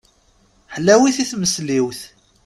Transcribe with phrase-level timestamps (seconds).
[0.73, 2.01] Ḥlawit i tmesliwt.